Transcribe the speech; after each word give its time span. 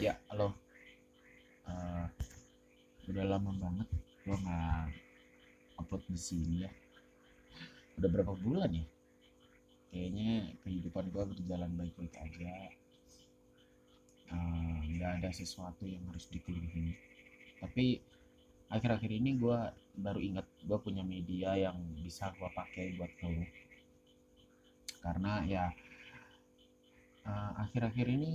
Ya, 0.00 0.16
halo. 0.32 0.56
Eh, 1.68 2.06
udah 3.12 3.36
lama 3.36 3.52
banget 3.52 3.84
gua 4.24 4.32
nggak 4.40 4.96
upload 5.76 6.00
di 6.08 6.16
sini 6.16 6.64
ya. 6.64 6.72
Udah 8.00 8.08
berapa 8.08 8.32
bulan 8.32 8.72
ya? 8.72 8.86
Kayaknya 9.92 10.56
kehidupan 10.64 11.12
gua 11.12 11.28
berjalan 11.28 11.76
baik-baik 11.76 12.16
aja. 12.16 12.72
Eh, 14.32 14.78
nggak 14.96 15.20
ada 15.20 15.28
sesuatu 15.36 15.84
yang 15.84 16.00
harus 16.08 16.32
dikeluhin. 16.32 16.96
Tapi 17.60 18.00
akhir-akhir 18.72 19.12
ini 19.12 19.36
gua 19.36 19.68
baru 20.00 20.16
ingat 20.16 20.48
gua 20.64 20.80
punya 20.80 21.04
media 21.04 21.60
yang 21.60 21.76
bisa 22.00 22.32
gua 22.40 22.48
pakai 22.56 22.96
buat 22.96 23.12
ngeluh. 23.20 23.52
Karena 25.04 25.44
ya 25.44 25.68
eh, 27.30 27.50
akhir-akhir 27.62 28.06
ini 28.10 28.32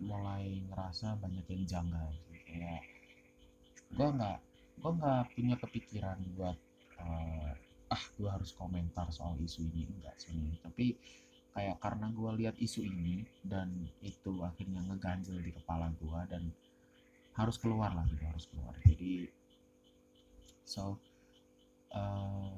mulai 0.00 0.64
ngerasa 0.68 1.20
banyak 1.20 1.44
yang 1.52 1.64
janggal. 1.68 2.08
Kayak 2.48 2.80
gua 3.92 4.08
nggak 4.16 4.38
gua 4.80 4.90
nggak 4.96 5.22
punya 5.36 5.54
kepikiran 5.60 6.18
buat 6.36 6.56
eh, 7.04 7.52
ah 7.88 8.04
gua 8.20 8.36
harus 8.36 8.52
komentar 8.52 9.08
soal 9.12 9.36
isu 9.40 9.64
ini 9.72 9.88
enggak 9.88 10.16
sebenarnya 10.20 10.60
tapi 10.60 10.86
kayak 11.56 11.76
karena 11.80 12.06
gua 12.12 12.30
lihat 12.36 12.56
isu 12.60 12.84
ini 12.84 13.24
dan 13.40 13.72
itu 14.04 14.44
akhirnya 14.44 14.84
ngeganjel 14.84 15.40
di 15.40 15.50
kepala 15.56 15.88
gua 15.96 16.28
dan 16.28 16.52
harus 17.38 17.56
keluar 17.56 17.94
lah 17.96 18.04
gitu 18.10 18.24
harus 18.28 18.44
keluar 18.50 18.74
jadi 18.84 19.30
so 20.68 21.00
eh, 21.96 22.52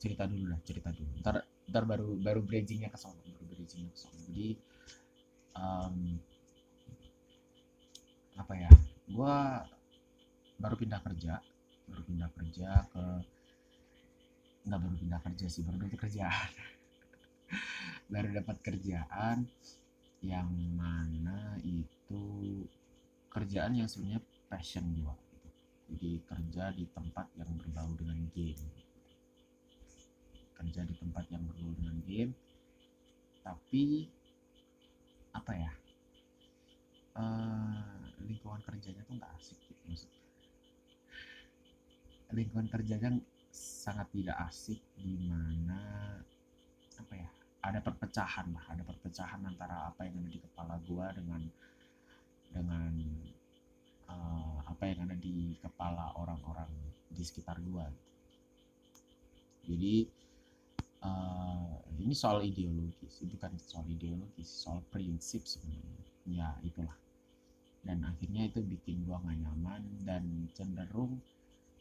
cerita 0.00 0.24
dulu 0.24 0.44
lah 0.48 0.60
cerita 0.64 0.88
dulu 0.88 1.12
ntar 1.20 1.44
ntar 1.70 1.86
baru 1.86 2.18
baru 2.18 2.42
bridgingnya 2.42 2.90
ke 2.90 2.98
sana 2.98 3.16
baru 3.22 3.46
bridgingnya 3.46 3.90
ke 3.94 3.98
sana. 3.98 4.18
Jadi 4.26 4.48
em, 5.54 5.96
apa 8.34 8.52
ya 8.58 8.70
gua 9.10 9.62
baru 10.58 10.74
pindah 10.74 11.00
kerja 11.06 11.38
baru 11.86 12.02
pindah 12.06 12.30
kerja 12.34 12.70
ke 12.90 13.04
nggak 14.66 14.80
baru 14.82 14.96
pindah 14.98 15.20
kerja 15.24 15.46
sih 15.46 15.62
baru 15.64 15.86
dapat 15.86 15.98
kerjaan. 16.10 16.50
Baru 18.10 18.26
dapat 18.34 18.58
kerjaan 18.58 19.46
yang 20.18 20.50
mana 20.74 21.54
itu 21.62 22.22
kerjaan 23.30 23.78
yang 23.78 23.86
sebenarnya 23.86 24.22
passion 24.50 24.82
gua 24.98 25.14
gitu. 25.30 25.48
jadi 25.94 26.10
kerja 26.26 26.64
di 26.74 26.84
tempat 26.90 27.30
yang 27.38 27.50
berbau 27.54 27.90
dengan 27.94 28.18
game 28.34 28.69
kerja 30.70 30.86
di 30.86 30.94
tempat 30.94 31.26
yang 31.34 31.42
berbau 31.50 31.74
dengan 31.74 31.98
game 32.06 32.30
tapi 33.42 34.06
apa 35.34 35.50
ya 35.50 35.72
eh, 37.18 38.06
lingkungan 38.22 38.62
kerjanya 38.62 39.02
tuh 39.02 39.18
nggak 39.18 39.34
asik 39.34 39.58
gitu 39.66 39.82
maksud. 39.90 40.12
Lingkungan 42.30 42.70
kerjanya 42.70 43.18
sangat 43.50 44.06
tidak 44.14 44.38
asik 44.46 44.78
di 44.94 45.18
mana 45.26 46.14
apa 47.02 47.14
ya 47.18 47.26
ada 47.66 47.82
perpecahan 47.82 48.54
lah 48.54 48.62
ada 48.70 48.86
perpecahan 48.86 49.42
antara 49.42 49.90
apa 49.90 50.06
yang 50.06 50.22
ada 50.22 50.30
di 50.30 50.38
kepala 50.38 50.78
gua 50.86 51.10
dengan 51.10 51.42
dengan 52.54 52.94
eh, 54.06 54.58
apa 54.70 54.82
yang 54.86 55.02
ada 55.02 55.18
di 55.18 55.58
kepala 55.58 56.14
orang-orang 56.14 56.70
di 57.10 57.26
sekitar 57.26 57.58
gua. 57.66 57.90
Jadi 59.66 60.20
eh, 61.08 61.72
ini 62.02 62.14
soal 62.16 62.40
ideologis 62.44 63.14
bukan 63.24 63.52
soal 63.60 63.86
ideologis 63.88 64.48
soal 64.48 64.80
prinsip 64.92 65.42
sebenarnya. 65.44 66.04
Ya 66.28 66.48
itulah. 66.64 66.96
Dan 67.80 68.04
akhirnya 68.04 68.48
itu 68.50 68.60
bikin 68.60 69.08
gua 69.08 69.20
nggak 69.24 69.38
nyaman 69.40 69.82
dan 70.04 70.24
cenderung 70.52 71.16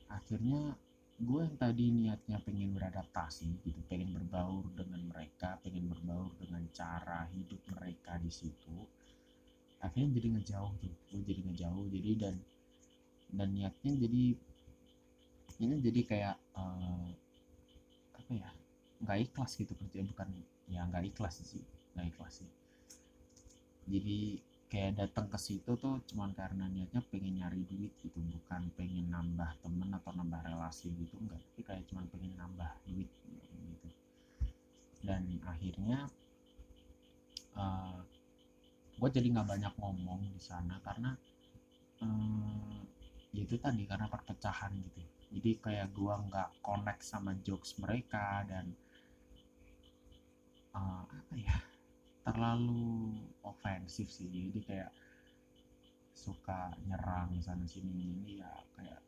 akhirnya 0.10 0.74
gue 1.20 1.42
yang 1.46 1.58
tadi 1.60 1.86
niatnya 1.94 2.42
pengen 2.42 2.74
beradaptasi 2.74 3.62
gitu 3.62 3.78
pengen 3.92 4.10
berbaur 4.16 4.66
dengan 4.74 5.06
mereka 5.06 5.60
pengen 5.62 5.86
berbaur 5.86 6.34
dengan 6.42 6.66
cara 6.74 7.30
hidup 7.36 7.62
mereka 7.76 8.18
di 8.18 8.32
situ 8.34 8.90
akhirnya 9.80 10.20
jadi 10.20 10.28
ngejauh 10.36 10.74
tuh 10.80 10.94
gue 11.12 11.22
jadi 11.24 11.42
ngejauh. 11.50 11.86
Jadi 11.92 12.12
dan 12.20 12.36
dan 13.30 13.50
niatnya 13.56 13.94
jadi 13.96 14.24
ini 15.60 15.76
jadi 15.84 16.02
kayak 16.08 16.36
eh, 16.56 17.08
apa 18.16 18.32
ya 18.32 18.50
nggak 19.00 19.18
ikhlas 19.32 19.52
gitu 19.56 19.74
kerja 19.80 20.04
bukan 20.12 20.28
ya 20.68 20.84
nggak 20.90 21.04
ikhlas 21.16 21.40
sih 21.44 21.64
nggak 21.96 22.08
ikhlas 22.16 22.44
sih. 22.44 22.50
Jadi 23.90 24.20
kayak 24.70 25.02
datang 25.02 25.26
ke 25.34 25.38
situ 25.42 25.72
tuh 25.82 25.98
cuman 26.14 26.30
karena 26.38 26.70
niatnya 26.70 27.02
pengen 27.10 27.42
nyari 27.42 27.66
duit 27.66 27.90
gitu 28.06 28.22
bukan 28.22 28.70
pengen 28.78 29.10
nambah 29.10 29.58
temen 29.66 29.90
atau 29.98 30.14
nambah 30.14 30.46
relasi 30.46 30.94
gitu 30.94 31.18
enggak 31.18 31.42
tapi 31.42 31.62
kayak 31.66 31.84
cuman 31.90 32.06
pengen 32.14 32.34
nambah 32.38 32.70
duit 32.86 33.10
gitu. 33.10 33.90
Dan 35.02 35.42
akhirnya 35.48 36.06
gue 39.00 39.10
jadi 39.10 39.28
nggak 39.32 39.48
banyak 39.48 39.74
ngomong 39.80 40.22
di 40.36 40.42
sana 40.44 40.76
karena 40.84 41.16
eh, 42.04 42.78
ya 43.36 43.42
itu 43.48 43.56
tadi 43.56 43.84
karena 43.88 44.12
perpecahan 44.12 44.76
gitu. 44.76 45.02
Jadi 45.34 45.52
kayak 45.64 45.88
gue 45.96 46.14
nggak 46.30 46.50
connect 46.62 47.02
sama 47.08 47.32
jokes 47.42 47.80
mereka 47.80 48.44
dan 48.44 48.76
eh, 50.76 51.04
apa 51.10 51.34
ya 51.36 51.56
terlalu 52.26 53.16
ofensif 53.42 54.10
sih. 54.12 54.30
Jadi 54.30 54.60
kayak 54.66 54.92
suka 56.14 56.76
nyerang 56.84 57.40
sana 57.40 57.64
sini 57.64 58.12
ini 58.12 58.44
ya 58.44 58.52
kayak 58.76 59.02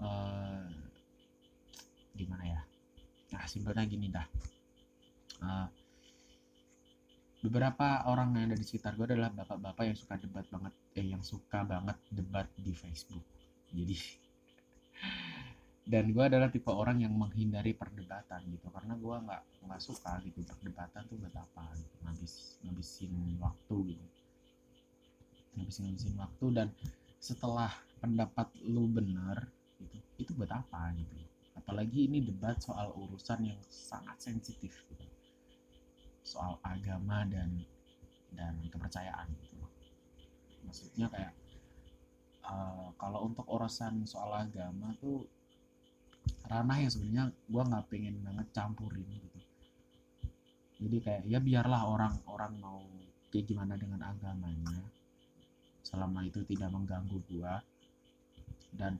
eh 0.00 0.66
gimana 2.16 2.44
ya? 2.44 2.60
Nah 3.36 3.44
simpelnya 3.46 3.84
gini 3.84 4.08
dah. 4.08 4.26
Eh, 5.44 5.68
beberapa 7.44 8.08
orang 8.10 8.34
yang 8.34 8.50
ada 8.50 8.58
di 8.58 8.66
sekitar 8.66 8.96
gue 8.98 9.06
adalah 9.06 9.30
bapak-bapak 9.30 9.84
yang 9.86 9.98
suka 9.98 10.18
debat 10.18 10.46
banget 10.50 10.74
eh 10.98 11.06
yang 11.06 11.22
suka 11.22 11.62
banget 11.62 11.94
debat 12.10 12.48
di 12.58 12.72
Facebook. 12.74 13.22
Jadi 13.70 14.25
dan 15.86 16.10
gue 16.10 16.24
adalah 16.26 16.50
tipe 16.50 16.66
orang 16.66 16.98
yang 16.98 17.14
menghindari 17.14 17.70
perdebatan 17.70 18.42
gitu. 18.50 18.66
Karena 18.74 18.98
gue 18.98 19.16
nggak 19.22 19.42
nggak 19.70 19.80
suka 19.82 20.18
gitu 20.26 20.42
perdebatan 20.42 21.06
tuh 21.06 21.14
buat 21.14 21.36
apa 21.38 21.62
gitu. 21.78 21.94
Ngabis 22.02 22.34
ngabisin 22.66 23.14
waktu 23.38 23.76
gitu. 23.94 24.06
Ngabisin 25.54 25.82
ngabisin 25.86 26.14
waktu 26.18 26.46
dan 26.50 26.68
setelah 27.22 27.70
pendapat 28.02 28.50
lu 28.66 28.90
bener 28.90 29.46
gitu 29.78 29.96
itu 30.18 30.30
buat 30.34 30.50
apa 30.50 30.90
gitu. 30.98 31.14
Apalagi 31.54 32.10
ini 32.10 32.18
debat 32.18 32.58
soal 32.58 32.90
urusan 32.90 33.46
yang 33.46 33.60
sangat 33.70 34.18
sensitif 34.18 34.74
gitu. 34.90 35.06
Soal 36.26 36.58
agama 36.66 37.22
dan 37.30 37.62
dan 38.34 38.58
kepercayaan 38.74 39.30
gitu. 39.38 39.62
Maksudnya 40.66 41.06
kayak 41.14 41.32
eh, 42.42 42.88
kalau 42.98 43.30
untuk 43.30 43.46
urusan 43.46 44.02
soal 44.02 44.34
agama 44.34 44.90
tuh 44.98 45.35
ranah 46.46 46.76
yang 46.78 46.90
sebenarnya 46.90 47.24
gue 47.30 47.62
nggak 47.62 47.86
pengen 47.90 48.16
banget 48.22 48.46
campurin 48.54 49.06
gitu. 49.06 49.40
Jadi 50.86 50.96
kayak 51.02 51.22
ya 51.26 51.38
biarlah 51.40 51.82
orang-orang 51.88 52.52
mau 52.60 52.80
kayak 53.32 53.46
gimana 53.48 53.74
dengan 53.74 54.00
agamanya 54.06 54.78
selama 55.82 56.26
itu 56.26 56.42
tidak 56.46 56.70
mengganggu 56.74 57.18
gue 57.30 57.54
dan 58.74 58.98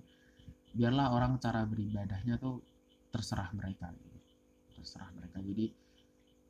biarlah 0.77 1.13
orang 1.15 1.39
cara 1.43 1.67
beribadahnya 1.67 2.39
tuh 2.39 2.63
terserah 3.11 3.51
mereka 3.57 3.91
gitu. 3.95 4.19
terserah 4.77 5.11
mereka. 5.17 5.41
Jadi 5.41 5.67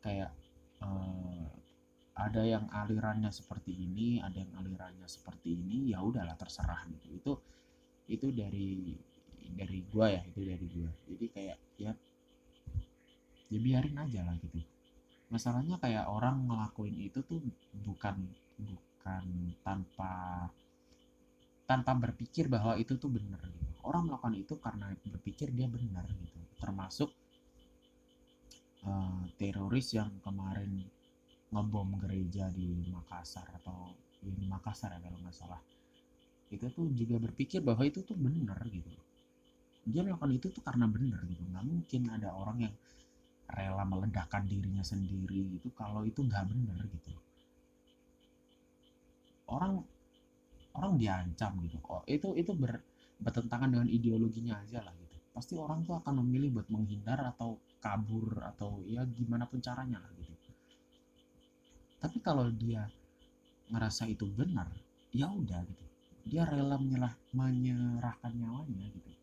kayak 0.02 0.30
eh, 0.82 1.46
ada 2.16 2.42
yang 2.42 2.64
alirannya 2.72 3.28
seperti 3.28 3.76
ini 3.76 4.18
ada 4.24 4.40
yang 4.40 4.52
alirannya 4.56 5.04
seperti 5.04 5.52
ini 5.52 5.92
ya 5.92 6.00
udahlah 6.00 6.34
terserah 6.34 6.88
gitu. 6.90 7.06
Itu 7.12 7.32
itu 8.06 8.26
dari 8.30 8.94
dari 9.54 9.84
gua 9.92 10.06
ya. 10.10 10.22
Itu 10.26 10.40
dari 10.42 10.66
gua. 10.72 10.90
Jadi 11.06 11.26
kayak 11.30 11.58
ya 11.78 11.92
ya 13.46 13.58
biarin 13.62 13.96
aja 13.98 14.20
lah 14.26 14.34
gitu. 14.42 14.58
Masalahnya 15.30 15.76
kayak 15.82 16.06
orang 16.06 16.46
ngelakuin 16.46 16.96
itu 17.02 17.18
tuh 17.26 17.42
bukan 17.86 18.16
bukan 18.58 19.24
tanpa 19.62 20.46
tanpa 21.66 21.92
berpikir 21.98 22.46
bahwa 22.46 22.78
itu 22.78 22.94
tuh 22.94 23.10
benar 23.10 23.42
gitu. 23.42 23.70
Orang 23.82 24.10
melakukan 24.10 24.34
itu 24.38 24.54
karena 24.58 24.90
berpikir 25.02 25.50
dia 25.50 25.66
benar 25.66 26.06
gitu. 26.06 26.38
Termasuk 26.62 27.10
eh, 28.86 29.22
teroris 29.38 29.88
yang 29.94 30.10
kemarin 30.22 30.86
ngebom 31.50 31.98
gereja 32.02 32.50
di 32.50 32.86
Makassar 32.90 33.46
atau 33.62 33.94
ya 34.22 34.34
di 34.34 34.46
Makassar 34.46 34.94
ya 34.94 35.00
kalau 35.02 35.18
nggak 35.22 35.34
salah. 35.34 35.62
Itu 36.50 36.70
tuh 36.70 36.86
juga 36.94 37.18
berpikir 37.18 37.58
bahwa 37.62 37.82
itu 37.82 38.02
tuh 38.06 38.14
benar 38.14 38.62
gitu 38.70 38.94
dia 39.86 40.02
melakukan 40.02 40.34
itu 40.34 40.46
tuh 40.50 40.62
karena 40.66 40.90
benar 40.90 41.22
gitu. 41.30 41.46
Nggak 41.46 41.64
mungkin 41.64 42.02
ada 42.10 42.34
orang 42.34 42.58
yang 42.66 42.74
rela 43.46 43.86
meledakkan 43.86 44.42
dirinya 44.42 44.82
sendiri 44.82 45.62
itu 45.62 45.70
kalau 45.78 46.02
itu 46.02 46.18
nggak 46.26 46.44
benar 46.50 46.82
gitu. 46.90 47.14
Orang 49.46 49.86
orang 50.74 50.98
diancam 50.98 51.54
gitu 51.62 51.78
kok. 51.78 52.02
Itu 52.10 52.34
itu 52.34 52.50
ber, 52.58 52.82
bertentangan 53.22 53.70
dengan 53.70 53.86
ideologinya 53.86 54.58
aja 54.58 54.82
lah 54.82 54.90
gitu. 54.98 55.16
Pasti 55.30 55.54
orang 55.54 55.86
tuh 55.86 56.02
akan 56.02 56.26
memilih 56.26 56.58
buat 56.58 56.66
menghindar 56.66 57.22
atau 57.22 57.62
kabur 57.78 58.42
atau 58.42 58.82
ya 58.90 59.06
gimana 59.06 59.46
pun 59.46 59.62
caranya 59.62 60.02
lah 60.02 60.10
gitu. 60.18 60.34
Tapi 62.02 62.18
kalau 62.18 62.50
dia 62.50 62.90
ngerasa 63.70 64.10
itu 64.10 64.26
benar 64.26 64.66
ya 65.14 65.30
udah 65.30 65.62
gitu. 65.62 65.84
Dia 66.26 66.42
rela 66.42 66.74
menyelah, 66.74 67.14
menyerahkan 67.30 68.34
nyawanya 68.34 68.90
gitu 68.90 69.15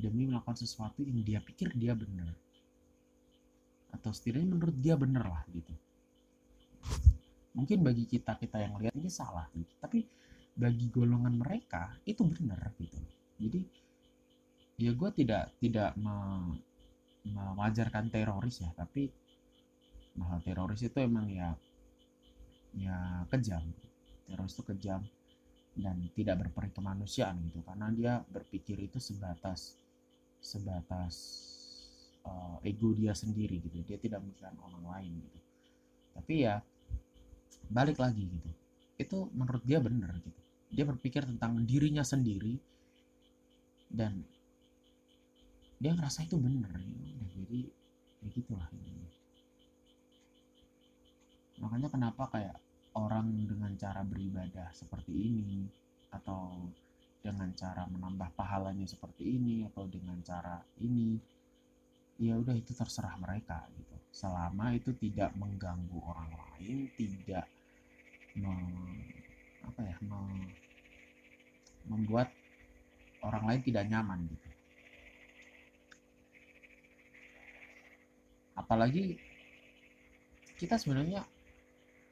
demi 0.00 0.24
melakukan 0.24 0.56
sesuatu 0.56 1.04
yang 1.04 1.20
dia 1.20 1.38
pikir 1.44 1.76
dia 1.76 1.92
benar. 1.92 2.32
Atau 3.92 4.10
setidaknya 4.16 4.56
menurut 4.56 4.76
dia 4.80 4.96
benar 4.96 5.28
lah 5.28 5.42
gitu. 5.52 5.74
Mungkin 7.52 7.84
bagi 7.84 8.08
kita 8.08 8.40
kita 8.40 8.62
yang 8.62 8.80
lihat 8.80 8.94
ini 8.96 9.10
salah 9.12 9.44
gitu. 9.52 9.68
tapi 9.76 10.06
bagi 10.56 10.90
golongan 10.90 11.36
mereka 11.40 11.94
itu 12.08 12.24
benar 12.26 12.72
gitu. 12.80 12.98
Jadi 13.40 13.60
ya 14.80 14.92
gue 14.96 15.10
tidak 15.12 15.52
tidak 15.60 15.92
me, 16.00 16.16
mewajarkan 17.28 18.08
teroris 18.08 18.64
ya 18.64 18.72
tapi 18.72 19.12
bahwa 20.16 20.40
teroris 20.40 20.80
itu 20.80 20.98
emang 21.00 21.28
ya 21.28 21.52
ya 22.76 23.24
kejam. 23.28 23.62
Teroris 24.26 24.54
itu 24.54 24.64
kejam 24.64 25.02
dan 25.76 25.96
tidak 26.14 26.46
berperi 26.46 26.70
kemanusiaan 26.70 27.38
gitu. 27.46 27.62
Karena 27.62 27.88
dia 27.90 28.12
berpikir 28.26 28.78
itu 28.78 28.98
sebatas 28.98 29.78
sebatas 30.40 31.14
uh, 32.24 32.58
ego 32.64 32.96
dia 32.96 33.12
sendiri 33.12 33.60
gitu. 33.60 33.80
Dia 33.84 34.00
tidak 34.00 34.24
memikirkan 34.24 34.56
orang 34.60 34.84
lain 34.84 35.12
gitu. 35.22 35.38
Tapi 36.16 36.34
ya 36.44 36.58
balik 37.70 38.00
lagi 38.00 38.26
gitu. 38.26 38.50
Itu 39.00 39.18
menurut 39.32 39.62
dia 39.62 39.78
benar 39.80 40.16
gitu. 40.20 40.40
Dia 40.70 40.84
berpikir 40.88 41.24
tentang 41.28 41.62
dirinya 41.64 42.02
sendiri 42.02 42.58
dan 43.90 44.22
dia 45.80 45.96
ngerasa 45.96 46.28
itu 46.28 46.36
benar 46.36 46.76
ya 46.76 47.26
jadi 47.40 47.60
ya 48.20 48.28
gitulah 48.36 48.68
makanya 51.60 51.88
kenapa 51.88 52.22
kayak 52.28 52.56
orang 52.94 53.32
dengan 53.48 53.72
cara 53.80 54.04
beribadah 54.04 54.68
seperti 54.76 55.12
ini 55.12 55.64
atau 56.12 56.68
dengan 57.20 57.52
cara 57.52 57.84
menambah 57.84 58.32
pahalanya 58.32 58.88
seperti 58.88 59.36
ini 59.36 59.68
atau 59.68 59.84
dengan 59.84 60.16
cara 60.24 60.56
ini 60.80 61.20
ya 62.20 62.36
udah 62.36 62.56
itu 62.56 62.72
terserah 62.72 63.16
mereka 63.20 63.64
gitu. 63.76 63.96
Selama 64.12 64.72
itu 64.72 64.92
tidak 64.96 65.32
mengganggu 65.36 66.00
orang 66.00 66.28
lain 66.32 66.88
tidak 66.96 67.44
me, 68.36 68.52
apa 69.64 69.80
ya 69.84 69.96
me, 70.04 70.20
membuat 71.88 72.32
orang 73.20 73.44
lain 73.48 73.60
tidak 73.64 73.84
nyaman 73.88 74.24
gitu. 74.28 74.48
Apalagi 78.56 79.16
kita 80.60 80.76
sebenarnya 80.76 81.24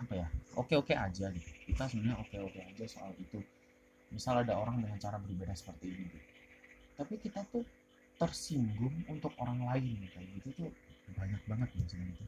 apa 0.00 0.12
ya 0.14 0.28
oke 0.56 0.72
oke 0.76 0.92
aja 0.96 1.28
gitu. 1.32 1.50
Kita 1.68 1.84
sebenarnya 1.88 2.16
oke 2.20 2.36
oke 2.44 2.60
aja 2.60 2.84
soal 2.88 3.12
itu 3.20 3.40
misal 4.08 4.40
ada 4.40 4.56
orang 4.56 4.80
dengan 4.80 4.96
cara 4.96 5.20
beribadah 5.20 5.52
seperti 5.52 5.92
ini 5.92 6.04
gitu. 6.08 6.18
tapi 6.96 7.14
kita 7.20 7.44
tuh 7.52 7.64
tersinggung 8.18 9.04
untuk 9.06 9.30
orang 9.38 9.62
lain 9.68 10.02
kayak 10.10 10.28
gitu 10.40 10.48
tuh 10.64 10.70
banyak 11.14 11.40
banget 11.48 11.68
biasanya 11.76 12.06
itu 12.12 12.24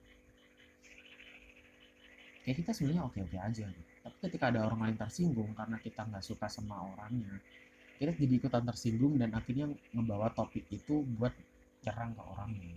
kayak 2.45 2.57
kita 2.65 2.71
sebenarnya 2.73 3.03
oke 3.05 3.19
oke 3.21 3.37
aja 3.37 3.65
gitu. 3.69 3.93
tapi 4.01 4.17
ketika 4.29 4.45
ada 4.53 4.61
orang 4.65 4.81
lain 4.89 4.97
tersinggung 4.97 5.51
karena 5.57 5.77
kita 5.83 6.01
nggak 6.07 6.25
suka 6.25 6.47
sama 6.49 6.79
orangnya 6.95 7.37
kita 8.01 8.17
jadi 8.17 8.35
ikutan 8.41 8.65
tersinggung 8.65 9.21
dan 9.21 9.37
akhirnya 9.37 9.69
ngebawa 9.93 10.33
topik 10.33 10.65
itu 10.73 11.05
buat 11.21 11.33
nyerang 11.85 12.17
ke 12.17 12.23
orangnya 12.25 12.77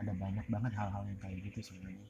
ada 0.00 0.12
banyak 0.16 0.46
banget 0.48 0.72
hal-hal 0.76 1.02
yang 1.04 1.18
kayak 1.20 1.38
gitu 1.44 1.60
sebenarnya 1.72 2.08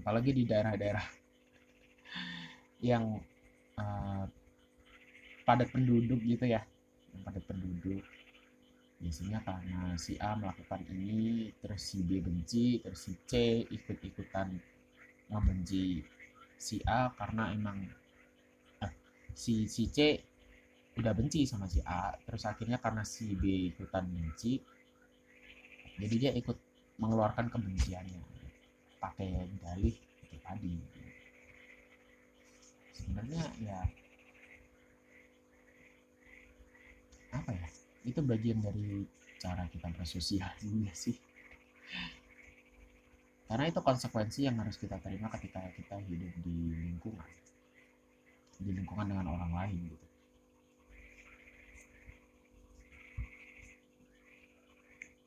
apalagi 0.00 0.30
di 0.36 0.42
daerah-daerah 0.44 1.06
yang 2.92 3.18
uh, 3.80 4.24
padat 5.48 5.72
penduduk 5.72 6.20
gitu 6.20 6.44
ya. 6.44 6.60
Yang 7.16 7.22
padat 7.24 7.44
penduduk. 7.48 8.04
Biasanya 9.00 9.40
karena 9.40 9.96
si 9.96 10.20
A 10.20 10.36
melakukan 10.36 10.84
ini 10.92 11.48
terus 11.64 11.80
si 11.80 12.04
B 12.04 12.20
benci 12.20 12.84
terus 12.84 13.00
si 13.00 13.16
C 13.24 13.64
ikut-ikutan 13.64 14.52
ngebenci 15.32 16.04
si 16.60 16.76
A 16.84 17.08
karena 17.16 17.48
emang 17.56 17.80
eh, 18.84 18.92
si 19.32 19.64
si 19.64 19.88
C 19.88 20.20
udah 21.00 21.16
benci 21.16 21.48
sama 21.48 21.64
si 21.64 21.80
A 21.80 22.12
terus 22.28 22.44
akhirnya 22.44 22.76
karena 22.76 23.00
si 23.00 23.32
B 23.40 23.72
ikutan 23.72 24.04
benci 24.04 24.60
jadi 26.00 26.16
dia 26.16 26.32
ikut 26.32 26.56
mengeluarkan 26.96 27.52
kebenciannya. 27.52 28.24
Pakai 28.96 29.48
dalih 29.60 29.96
itu 29.96 30.36
tadi 30.40 30.74
sebenarnya 33.00 33.44
ya 33.60 33.78
apa 37.30 37.50
ya 37.54 37.68
itu 38.04 38.20
bagian 38.20 38.60
dari 38.60 39.06
cara 39.40 39.64
kita 39.72 39.88
bersosial 39.96 40.50
juga 40.60 40.92
sih. 41.04 41.16
Karena 43.50 43.66
itu 43.66 43.82
konsekuensi 43.82 44.46
yang 44.46 44.62
harus 44.62 44.78
kita 44.78 44.94
terima 45.02 45.26
ketika 45.34 45.58
kita 45.74 45.98
hidup 46.06 46.30
di 46.44 46.70
lingkungan 46.70 47.30
di 48.60 48.70
lingkungan 48.76 49.10
dengan 49.10 49.26
orang 49.26 49.52
lain 49.56 49.76
gitu. 49.90 50.06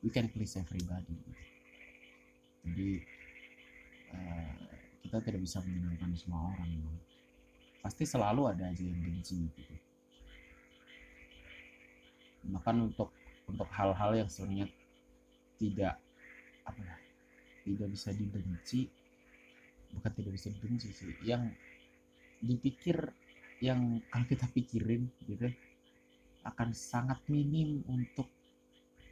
We 0.04 0.12
can 0.12 0.28
please 0.32 0.56
everybody 0.56 1.16
jadi 2.64 2.90
uh, 4.16 4.52
kita 5.04 5.20
tidak 5.20 5.40
bisa 5.44 5.60
menyenangkan 5.60 6.16
semua 6.16 6.48
orang 6.56 6.80
pasti 7.84 8.08
selalu 8.08 8.48
ada 8.48 8.72
aja 8.72 8.80
yang 8.80 8.96
benci 8.96 9.44
gitu. 9.52 9.74
Bahkan 12.48 12.76
untuk 12.80 13.12
untuk 13.44 13.68
hal-hal 13.76 14.16
yang 14.16 14.28
sebenarnya 14.32 14.72
tidak 15.60 16.00
apa 16.64 16.80
ya 16.80 16.96
tidak 17.68 17.88
bisa 17.92 18.08
dibenci 18.16 18.88
bukan 19.92 20.12
tidak 20.16 20.32
bisa 20.32 20.48
dibenci 20.48 20.88
sih 20.96 21.12
yang 21.28 21.44
dipikir 22.40 23.12
yang 23.60 24.00
kalau 24.08 24.26
kita 24.26 24.48
pikirin 24.48 25.12
gitu 25.28 25.52
akan 26.44 26.72
sangat 26.72 27.20
minim 27.28 27.84
untuk 27.88 28.28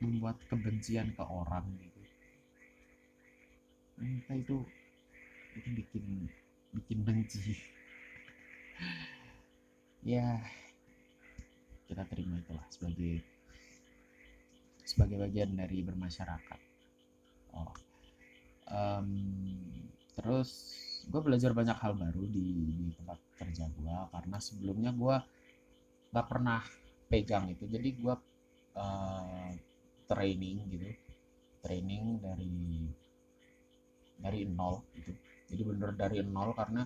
membuat 0.02 0.36
kebencian 0.50 1.14
ke 1.14 1.22
orang 1.24 1.64
gitu. 1.80 2.00
Nah, 4.02 4.36
itu 4.36 4.56
itu 5.54 5.68
bikin 5.78 6.04
bikin 6.74 6.98
benci 7.04 7.56
ya 10.02 10.40
kita 11.86 12.02
terima 12.08 12.40
itulah 12.40 12.66
sebagai 12.72 13.22
sebagai 14.82 15.16
bagian 15.22 15.56
dari 15.56 15.80
bermasyarakat. 15.86 16.60
Oh. 17.54 17.72
Um, 18.72 19.08
terus 20.16 20.50
gue 21.08 21.20
belajar 21.20 21.52
banyak 21.52 21.76
hal 21.76 21.98
baru 21.98 22.24
di, 22.24 22.46
di 22.72 22.88
tempat 22.96 23.18
kerja 23.36 23.68
gue 23.68 23.96
karena 24.12 24.38
sebelumnya 24.38 24.90
gue 24.94 25.16
gak 26.12 26.26
pernah 26.28 26.60
pegang 27.08 27.48
itu. 27.52 27.68
Jadi 27.68 27.88
gue 27.96 28.14
uh, 28.76 29.50
training 30.08 30.56
gitu 30.68 30.88
training 31.62 32.18
dari 32.18 32.84
dari 34.18 34.40
nol 34.50 34.82
gitu. 34.98 35.14
Jadi 35.52 35.62
bener 35.62 35.90
dari 35.94 36.18
nol 36.26 36.50
karena 36.52 36.82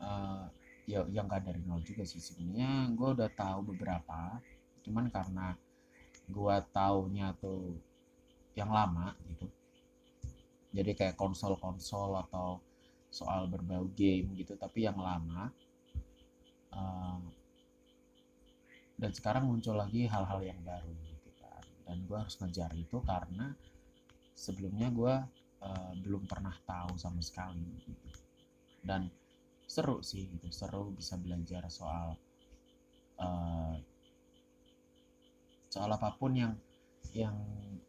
uh, 0.00 0.44
ya 0.88 1.04
yang 1.12 1.28
gak 1.28 1.44
dari 1.44 1.60
nol 1.68 1.84
juga 1.84 2.08
sih. 2.08 2.16
Sebenarnya 2.16 2.88
gue 2.96 3.08
udah 3.20 3.30
tahu 3.36 3.76
beberapa 3.76 4.40
cuman 4.80 5.12
karena 5.12 5.52
gue 6.24 6.56
taunya 6.72 7.36
tuh 7.36 7.76
yang 8.56 8.72
lama 8.72 9.12
gitu. 9.28 9.44
Jadi 10.72 10.96
kayak 10.96 11.20
konsol-konsol 11.20 12.16
atau 12.24 12.64
soal 13.12 13.48
berbau 13.48 13.88
game 13.92 14.36
gitu 14.36 14.52
tapi 14.52 14.84
yang 14.84 15.00
lama 15.00 15.48
uh, 16.76 17.20
dan 19.00 19.10
sekarang 19.16 19.48
muncul 19.48 19.72
lagi 19.76 20.08
hal-hal 20.08 20.40
yang 20.40 20.60
baru 20.64 20.92
gitu 21.04 21.30
kan. 21.36 21.64
Dan 21.84 22.08
gue 22.08 22.16
harus 22.16 22.36
ngejar 22.40 22.72
itu 22.72 22.96
karena 23.04 23.52
sebelumnya 24.32 24.88
gue 24.88 25.14
uh, 25.62 25.92
belum 26.00 26.24
pernah 26.24 26.56
tahu 26.64 26.96
sama 26.96 27.20
sekali 27.20 27.64
gitu. 27.84 28.08
Dan 28.80 29.12
seru 29.68 30.00
sih 30.00 30.24
gitu 30.32 30.48
seru 30.48 30.88
bisa 30.96 31.20
belajar 31.20 31.68
soal 31.68 32.16
uh, 33.20 33.76
soal 35.68 35.90
apa 35.92 36.16
pun 36.16 36.32
yang 36.32 36.56
yang 37.12 37.36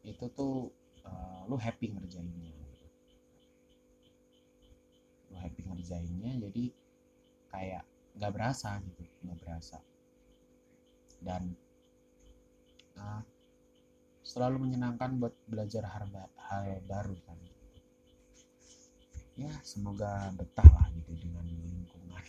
itu 0.03 0.27
tuh 0.35 0.67
uh, 1.07 1.47
lu 1.47 1.55
happy 1.55 1.95
ngerjainnya 1.95 2.51
gitu. 2.51 2.87
lu 5.31 5.35
happy 5.39 5.61
ngerjainnya 5.63 6.31
jadi 6.43 6.63
kayak 7.47 7.83
nggak 8.19 8.31
berasa 8.35 8.75
gitu 8.83 9.03
nggak 9.23 9.39
berasa 9.39 9.79
dan 11.23 11.55
uh, 12.99 13.23
selalu 14.21 14.67
menyenangkan 14.67 15.15
buat 15.15 15.33
belajar 15.47 15.87
hal, 15.87 16.05
hal 16.35 16.63
baru 16.85 17.15
kan 17.23 17.39
ya 19.39 19.53
semoga 19.63 20.35
betah 20.35 20.67
lah 20.67 20.87
gitu 20.91 21.15
dengan 21.15 21.47
lingkungan. 21.47 22.23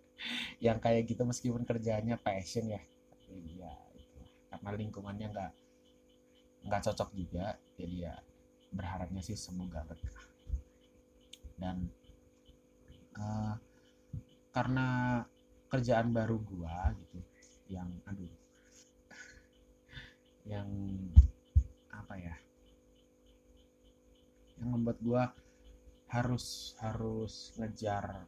Yang 0.64 0.78
kayak 0.80 1.02
gitu 1.04 1.22
meskipun 1.28 1.62
kerjanya 1.68 2.16
passion 2.16 2.72
ya. 2.72 2.80
Iya 3.28 3.72
itu 4.00 4.20
karena 4.48 4.70
lingkungannya 4.72 5.26
nggak 5.28 5.52
nggak 6.66 6.82
cocok 6.82 7.12
juga 7.12 7.60
jadi 7.76 8.10
ya 8.10 8.14
berharapnya 8.72 9.20
sih 9.20 9.36
semoga 9.36 9.84
betah. 9.84 10.24
Dan 11.60 11.92
uh, 13.20 13.54
karena 14.56 15.20
kerjaan 15.68 16.16
baru 16.16 16.40
gua 16.40 16.96
gitu 16.96 17.20
yang 17.68 17.90
aduh 18.08 18.32
yang 20.46 20.68
apa 21.90 22.14
ya 22.16 22.34
yang 24.56 24.68
membuat 24.72 24.98
gua 25.02 25.22
harus 26.06 26.76
harus 26.80 27.52
ngejar 27.58 28.26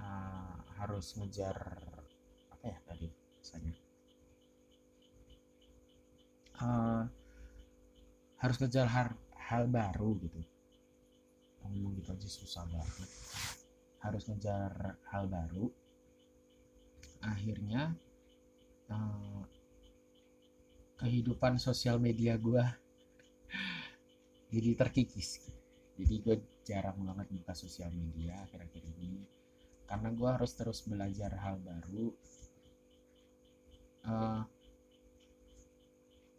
uh, 0.00 0.56
harus 0.80 1.14
ngejar 1.20 1.56
apa 2.52 2.64
ya 2.64 2.78
tadi 2.88 3.08
misalnya 3.38 3.76
uh, 6.62 7.04
harus 8.42 8.56
ngejar 8.58 8.86
hal, 8.90 9.08
hal 9.38 9.70
baru 9.70 10.18
gitu. 10.22 10.40
Ngomong 11.62 11.94
gitu 12.02 12.10
aja 12.10 12.28
susah 12.28 12.66
banget. 12.66 13.10
Harus 14.02 14.26
ngejar 14.26 14.98
hal 15.14 15.30
baru. 15.30 15.70
Akhirnya 17.22 17.94
uh, 18.90 19.46
kehidupan 20.98 21.58
sosial 21.62 22.02
media 22.02 22.34
gue 22.34 22.62
jadi 24.54 24.70
terkikis 24.74 25.42
jadi 25.96 26.14
gue 26.24 26.36
jarang 26.64 26.98
banget 27.04 27.28
buka 27.36 27.52
sosial 27.52 27.92
media 27.92 28.40
akhir-akhir 28.48 28.82
ini. 28.96 29.22
Karena 29.84 30.08
gue 30.08 30.28
harus 30.28 30.52
terus 30.56 30.80
belajar 30.88 31.36
hal 31.36 31.60
baru. 31.60 32.06
Uh, 34.02 34.42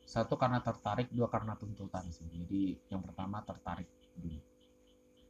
satu 0.04 0.38
karena 0.38 0.62
tertarik 0.62 1.10
dua 1.14 1.30
karena 1.30 1.54
tuntutan 1.54 2.06
sih. 2.10 2.26
Jadi 2.30 2.78
yang 2.90 3.02
pertama 3.06 3.46
tertarik 3.46 3.90
dulu. 4.18 4.42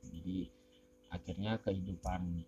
Jadi 0.08 0.48
akhirnya 1.12 1.60
kehidupan 1.62 2.44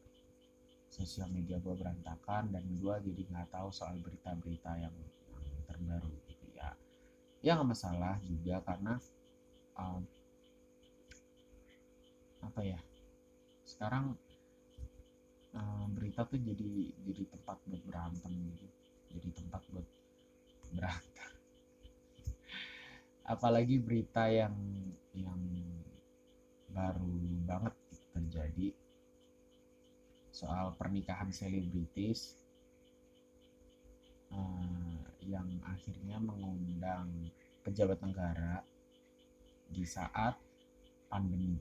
sosial 0.92 1.28
media 1.28 1.60
gue 1.60 1.76
berantakan 1.76 2.56
dan 2.56 2.64
gue 2.72 2.96
jadi 3.12 3.22
nggak 3.28 3.52
tahu 3.52 3.68
soal 3.72 4.00
berita-berita 4.00 4.80
yang, 4.80 4.96
terbaru 5.68 6.12
gitu 6.32 6.48
ya. 6.56 6.72
Ya 7.44 7.60
nggak 7.60 7.76
masalah 7.76 8.16
juga 8.24 8.64
karena 8.64 8.96
um, 9.76 10.08
apa 12.46 12.62
ya 12.62 12.80
sekarang 13.66 14.14
um, 15.58 15.88
berita 15.98 16.24
tuh 16.30 16.38
jadi 16.38 16.94
jadi 17.06 17.24
tempat 17.34 17.58
buat 17.66 17.82
berantem 17.90 18.32
gitu 18.54 18.66
jadi 19.18 19.30
tempat 19.34 19.62
buat 19.74 19.88
berantem 20.74 21.30
apalagi 23.34 23.82
berita 23.82 24.30
yang 24.30 24.54
yang 25.18 25.42
baru 26.70 27.16
banget 27.48 27.76
terjadi 28.14 28.76
soal 30.36 30.76
pernikahan 30.76 31.32
selebritis 31.32 32.36
uh, 34.36 35.00
yang 35.24 35.48
akhirnya 35.64 36.20
mengundang 36.20 37.32
pejabat 37.64 37.98
negara 38.04 38.62
di 39.72 39.88
saat 39.88 40.38
pandemi. 41.10 41.58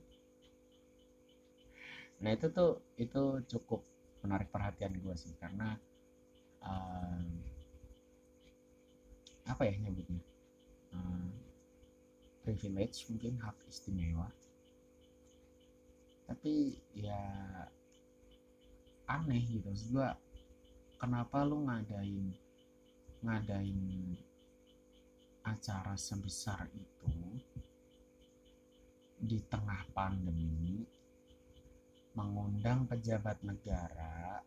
Nah 2.25 2.33
itu 2.33 2.49
tuh 2.49 2.81
itu 2.97 3.45
cukup 3.53 3.85
menarik 4.25 4.49
perhatian 4.49 4.97
gue 4.97 5.13
sih 5.13 5.37
karena 5.37 5.77
uh, 6.65 7.21
apa 9.45 9.63
ya 9.69 9.77
nyebutnya? 9.77 10.25
Uh, 10.97 11.29
privilege 12.41 13.05
mungkin 13.13 13.37
hak 13.45 13.57
istimewa. 13.69 14.33
Tapi 16.25 16.81
ya 16.97 17.21
aneh 19.05 19.45
gitu. 19.45 19.69
Maksud 19.69 19.89
gua 19.93 20.17
kenapa 20.97 21.45
lu 21.45 21.69
ngadain 21.69 22.33
ngadain 23.21 23.81
acara 25.45 25.93
sebesar 25.93 26.65
itu 26.73 27.13
di 29.21 29.41
tengah 29.45 29.85
pandemi 29.93 30.85
mengundang 32.15 32.87
pejabat 32.87 33.43
negara 33.43 34.43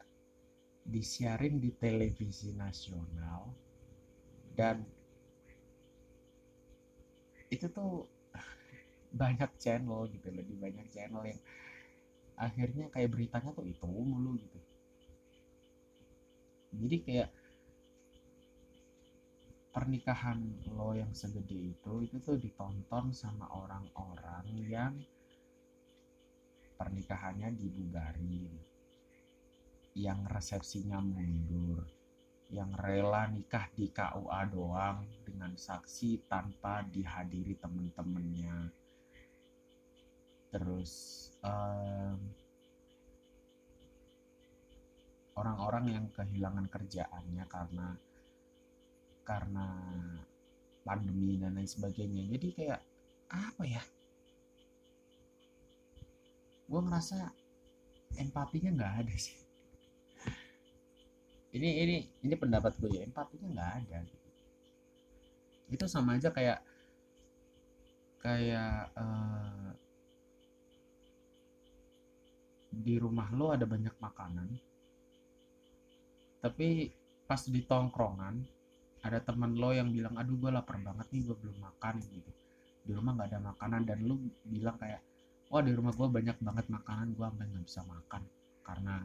disiarin 0.87 1.59
di 1.59 1.75
televisi 1.75 2.55
nasional 2.55 3.51
dan 4.55 4.81
itu 7.51 7.67
tuh 7.67 8.07
banyak 9.21 9.51
channel 9.59 10.07
gitu 10.11 10.31
lebih 10.31 10.55
banyak 10.59 10.87
channel 10.91 11.23
yang 11.27 11.39
akhirnya 12.37 12.87
kayak 12.93 13.11
beritanya 13.11 13.51
tuh 13.51 13.65
itu 13.65 13.83
mulu 13.83 14.37
gitu. 14.37 14.59
Jadi 16.77 16.97
kayak 17.01 17.29
pernikahan 19.73 20.41
lo 20.73 20.93
yang 20.93 21.13
segede 21.13 21.73
itu 21.73 21.93
itu 22.05 22.17
tuh 22.21 22.37
ditonton 22.37 23.13
sama 23.13 23.45
orang-orang 23.53 24.45
yang 24.65 24.93
pernikahannya 26.77 27.57
dibubarin 27.57 28.53
yang 29.97 30.21
resepsinya 30.29 31.01
mundur 31.01 31.97
yang 32.47 32.71
rela 32.79 33.27
nikah 33.27 33.67
di 33.75 33.91
KUA 33.91 34.41
doang 34.47 35.03
dengan 35.27 35.51
saksi 35.51 36.31
tanpa 36.31 36.79
dihadiri 36.87 37.59
temen-temennya. 37.59 38.71
Terus 40.47 40.91
orang 41.43 42.23
orang-orang 45.35 45.85
yang 45.91 46.05
kehilangan 46.15 46.65
kerjaannya 46.71 47.45
karena 47.51 47.87
karena 49.27 49.67
pandemi 50.87 51.35
dan 51.35 51.59
lain 51.59 51.67
sebagainya. 51.67 52.31
Jadi 52.31 52.47
kayak 52.55 52.81
apa 53.27 53.63
ya 53.67 53.83
gue 56.67 56.81
ngerasa 56.83 57.17
empatinya 58.19 58.71
nggak 58.75 58.93
ada 59.03 59.15
sih. 59.15 59.37
Ini 61.57 61.69
ini 61.83 61.95
ini 62.27 62.35
pendapat 62.35 62.75
gue 62.77 62.91
ya 62.91 63.01
empatinya 63.07 63.47
nggak 63.55 63.73
ada 63.87 63.99
itu 65.67 65.85
sama 65.87 66.15
aja 66.15 66.31
kayak 66.31 66.63
kayak 68.23 68.87
uh, 68.95 69.71
di 72.71 72.95
rumah 72.95 73.27
lo 73.35 73.51
ada 73.51 73.67
banyak 73.67 73.91
makanan 73.99 74.47
tapi 76.39 76.91
pas 77.27 77.43
di 77.43 77.59
tongkrongan 77.67 78.39
ada 79.03 79.19
teman 79.19 79.59
lo 79.59 79.75
yang 79.75 79.91
bilang 79.91 80.15
aduh 80.15 80.39
gue 80.39 80.51
lapar 80.51 80.79
banget 80.79 81.07
nih 81.11 81.21
gue 81.27 81.37
belum 81.37 81.57
makan 81.63 81.95
gitu. 82.11 82.31
Di 82.87 82.91
rumah 82.95 83.15
nggak 83.15 83.29
ada 83.35 83.39
makanan 83.53 83.81
dan 83.87 83.99
lo 84.03 84.19
bilang 84.47 84.75
kayak 84.79 84.99
wah 85.47 85.63
di 85.63 85.71
rumah 85.71 85.95
gue 85.95 86.07
banyak 86.07 86.37
banget 86.43 86.65
makanan 86.67 87.15
gue 87.15 87.25
sampai 87.25 87.45
nggak 87.47 87.65
bisa 87.65 87.81
makan. 87.87 88.23
Karena 88.63 88.95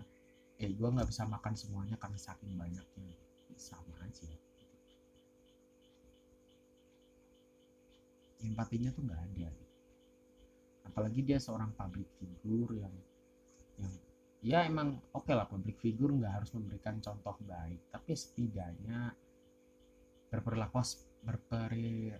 eh 0.59 0.71
gue 0.71 0.89
nggak 0.89 1.09
bisa 1.09 1.23
makan 1.27 1.55
semuanya 1.55 1.97
karena 1.99 2.19
saking 2.19 2.53
banyaknya. 2.59 3.15
Sama 3.55 3.95
aja. 4.03 4.27
Empatinya 8.43 8.91
tuh 8.91 9.03
nggak 9.07 9.23
ada. 9.23 9.51
Apalagi 10.83 11.23
dia 11.23 11.39
seorang 11.39 11.71
public 11.79 12.11
figure 12.19 12.75
yang 12.75 12.95
yang 13.79 13.95
ya 14.43 14.59
emang 14.67 14.99
oke 15.15 15.23
okay 15.23 15.39
lah 15.39 15.47
public 15.47 15.79
figure 15.79 16.11
nggak 16.11 16.43
harus 16.43 16.51
memberikan 16.51 16.99
contoh 16.99 17.39
baik. 17.47 17.79
Tapi 17.95 18.13
setidaknya 18.19 19.15
berperilaku 20.27 20.83
berperi 21.23 22.11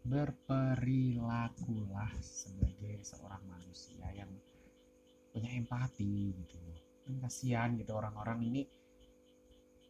berperilakulah 0.00 2.08
sebagai 2.24 3.04
seorang 3.04 3.44
manusia 3.44 4.08
yang 4.16 4.32
punya 5.30 5.54
empati 5.54 6.34
gitu 6.34 6.58
kan 7.04 7.14
kasihan 7.26 7.70
gitu 7.76 7.92
orang-orang 7.92 8.40
ini. 8.46 8.62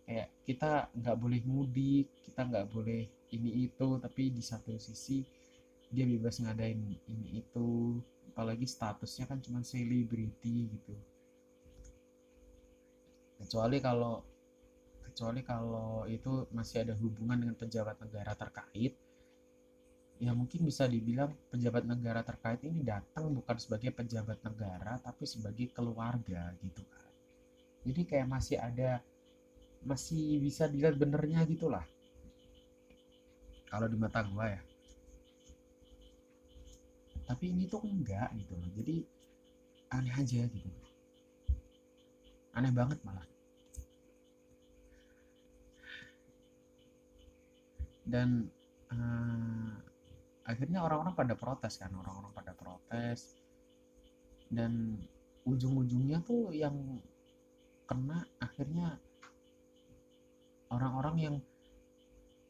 Kayak 0.06 0.28
kita 0.42 0.90
nggak 0.90 1.16
boleh 1.20 1.40
mudik 1.46 2.06
kita 2.26 2.42
nggak 2.42 2.66
boleh 2.74 3.06
ini 3.30 3.70
itu 3.70 3.88
tapi 4.02 4.34
di 4.34 4.42
satu 4.42 4.74
sisi 4.74 5.22
dia 5.90 6.06
bebas 6.06 6.42
ngadain 6.42 6.80
ini 7.06 7.28
itu. 7.38 7.98
Apalagi 8.30 8.66
statusnya 8.66 9.30
kan 9.30 9.38
cuma 9.42 9.62
selebriti 9.62 10.70
gitu. 10.70 10.94
Kecuali 13.38 13.78
kalau 13.78 14.22
kecuali 15.06 15.42
kalau 15.42 16.06
itu 16.06 16.46
masih 16.54 16.86
ada 16.86 16.94
hubungan 16.96 17.42
dengan 17.42 17.56
pejabat 17.58 17.98
negara 17.98 18.32
terkait 18.38 18.94
ya 20.20 20.36
mungkin 20.36 20.68
bisa 20.68 20.84
dibilang 20.84 21.32
pejabat 21.48 21.88
negara 21.88 22.20
terkait 22.20 22.60
ini 22.68 22.84
datang 22.84 23.32
bukan 23.32 23.56
sebagai 23.56 23.88
pejabat 23.96 24.36
negara 24.44 25.00
tapi 25.00 25.24
sebagai 25.24 25.72
keluarga 25.72 26.52
gitu 26.60 26.84
kan. 26.92 27.08
Jadi 27.88 28.00
kayak 28.04 28.28
masih 28.28 28.60
ada 28.60 29.00
masih 29.80 30.36
bisa 30.44 30.68
dilihat 30.68 31.00
benernya 31.00 31.40
gitulah. 31.48 31.88
Kalau 33.64 33.88
di 33.88 33.96
mata 33.96 34.20
gua 34.28 34.60
ya. 34.60 34.62
Tapi 37.24 37.56
ini 37.56 37.64
tuh 37.64 37.80
enggak 37.80 38.28
gitu 38.36 38.60
loh. 38.60 38.70
Jadi 38.76 39.00
aneh 39.96 40.14
aja 40.20 40.44
gitu. 40.44 40.70
Aneh 42.52 42.72
banget 42.76 43.00
malah. 43.08 43.24
Dan 48.04 48.52
uh, 48.92 49.89
akhirnya 50.50 50.82
orang-orang 50.82 51.14
pada 51.14 51.34
protes 51.38 51.78
kan 51.78 51.94
orang-orang 51.94 52.32
pada 52.34 52.52
protes. 52.58 53.38
Dan 54.50 54.98
ujung-ujungnya 55.46 56.20
tuh 56.26 56.50
yang 56.50 56.74
kena 57.86 58.26
akhirnya 58.42 58.98
orang-orang 60.70 61.16
yang 61.18 61.36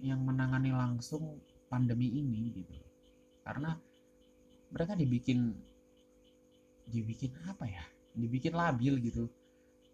yang 0.00 0.20
menangani 0.24 0.72
langsung 0.72 1.40
pandemi 1.68 2.08
ini 2.08 2.56
gitu. 2.56 2.76
Karena 3.44 3.76
mereka 4.72 4.96
dibikin 4.96 5.52
dibikin 6.88 7.36
apa 7.44 7.68
ya? 7.68 7.84
Dibikin 8.16 8.56
labil 8.56 8.96
gitu. 9.04 9.28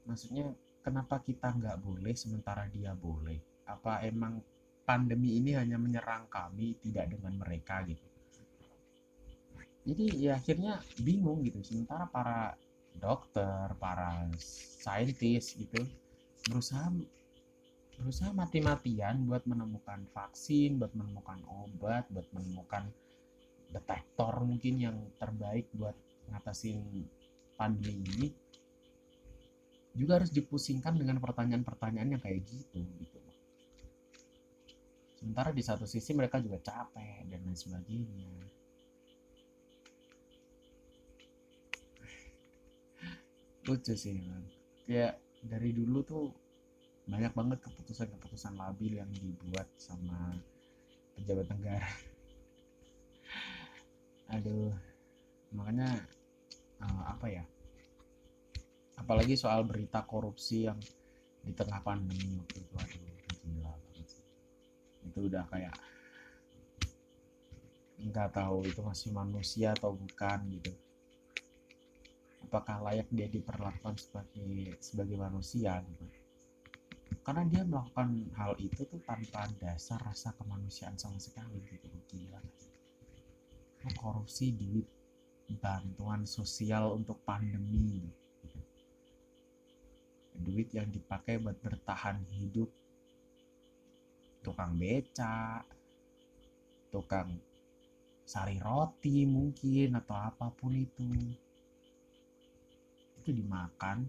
Maksudnya 0.06 0.54
kenapa 0.86 1.18
kita 1.18 1.50
nggak 1.50 1.82
boleh 1.82 2.14
sementara 2.14 2.70
dia 2.70 2.94
boleh? 2.94 3.42
Apa 3.66 4.06
emang 4.06 4.38
pandemi 4.86 5.42
ini 5.42 5.58
hanya 5.58 5.76
menyerang 5.76 6.30
kami 6.30 6.78
tidak 6.78 7.10
dengan 7.10 7.34
mereka 7.42 7.82
gitu. 7.84 8.06
Jadi 9.86 10.04
ya 10.18 10.38
akhirnya 10.38 10.78
bingung 11.02 11.42
gitu. 11.42 11.58
Sementara 11.62 12.06
para 12.06 12.54
dokter 13.00 13.76
para 13.76 14.24
saintis 14.40 15.52
gitu 15.56 15.84
berusaha 16.48 16.88
berusaha 17.96 18.30
mati-matian 18.32 19.24
buat 19.24 19.44
menemukan 19.48 20.04
vaksin 20.12 20.80
buat 20.80 20.92
menemukan 20.96 21.40
obat 21.48 22.04
buat 22.12 22.28
menemukan 22.32 22.88
detektor 23.72 24.32
mungkin 24.44 24.74
yang 24.80 24.96
terbaik 25.20 25.68
buat 25.74 25.96
ngatasin 26.32 27.08
pandemi 27.56 28.04
ini 28.20 28.28
juga 29.96 30.20
harus 30.20 30.28
dipusingkan 30.28 30.92
dengan 30.92 31.16
pertanyaan-pertanyaan 31.24 32.16
yang 32.16 32.22
kayak 32.22 32.44
gitu 32.44 32.84
gitu 33.00 33.15
sementara 35.26 35.50
di 35.50 35.58
satu 35.58 35.82
sisi 35.90 36.14
mereka 36.14 36.38
juga 36.38 36.62
capek 36.62 37.26
dan 37.26 37.42
lain 37.42 37.58
sebagainya. 37.58 38.30
Lucu 43.66 43.98
sih 43.98 44.22
man. 44.22 44.46
kayak 44.86 45.18
dari 45.42 45.74
dulu 45.74 45.98
tuh 46.06 46.30
banyak 47.10 47.34
banget 47.34 47.58
keputusan-keputusan 47.58 48.54
labil 48.54 49.02
yang 49.02 49.10
dibuat 49.18 49.66
sama 49.74 50.30
pejabat 51.18 51.50
negara. 51.50 51.90
Aduh 54.30 54.70
makanya 55.50 56.06
uh, 56.86 57.18
apa 57.18 57.26
ya? 57.26 57.42
Apalagi 58.94 59.34
soal 59.34 59.66
berita 59.66 60.06
korupsi 60.06 60.70
yang 60.70 60.78
di 61.42 61.50
tengah 61.50 61.82
pandemi 61.82 62.38
waktu 62.38 62.62
itu 62.62 62.74
aduh 62.78 63.06
itu 65.16 65.32
udah 65.32 65.48
kayak 65.48 65.72
nggak 67.96 68.36
tahu 68.36 68.68
itu 68.68 68.84
masih 68.84 69.16
manusia 69.16 69.72
atau 69.72 69.96
bukan 69.96 70.44
gitu. 70.60 70.76
Apakah 72.44 72.84
layak 72.84 73.08
dia 73.08 73.24
diperlakukan 73.24 73.96
sebagai 73.96 74.76
sebagai 74.84 75.16
manusia 75.16 75.80
gitu. 75.88 76.04
Karena 77.24 77.48
dia 77.48 77.64
melakukan 77.64 78.28
hal 78.36 78.60
itu 78.60 78.84
tuh 78.84 79.00
tanpa 79.08 79.48
dasar 79.56 79.96
rasa 80.04 80.36
kemanusiaan 80.36 81.00
sama 81.00 81.16
sekali 81.16 81.64
gitu 81.64 81.88
gila. 82.12 82.44
Oh, 83.88 83.94
korupsi 83.96 84.52
duit 84.52 84.84
bantuan 85.64 86.28
sosial 86.28 86.92
untuk 86.92 87.24
pandemi 87.24 88.04
gitu. 88.44 88.60
duit 90.44 90.68
yang 90.76 90.92
dipakai 90.92 91.40
buat 91.40 91.56
bertahan 91.64 92.20
hidup 92.36 92.68
tukang 94.46 94.78
beca 94.78 95.66
tukang 96.94 97.34
sari 98.22 98.62
roti 98.62 99.26
mungkin 99.26 99.98
atau 99.98 100.14
apa 100.14 100.46
pun 100.54 100.70
itu. 100.78 101.10
Itu 103.22 103.34
dimakan 103.34 104.06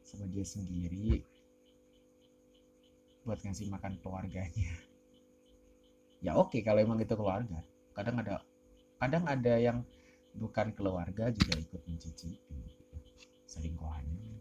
sama 0.00 0.24
dia 0.32 0.44
sendiri 0.44 1.20
buat 3.22 3.38
ngasih 3.44 3.68
makan 3.68 4.00
keluarganya. 4.00 4.72
Ya 6.24 6.32
oke 6.34 6.64
kalau 6.64 6.80
emang 6.80 6.98
itu 7.04 7.12
keluarga. 7.12 7.60
Kadang 7.92 8.24
ada 8.24 8.40
kadang 8.96 9.24
ada 9.28 9.54
yang 9.60 9.84
bukan 10.32 10.72
keluarga 10.72 11.28
juga 11.28 11.60
ikut 11.60 11.82
mencicipi. 11.84 12.56
Selingkuhannya 13.44 14.32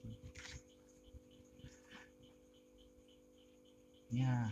ya 4.12 4.52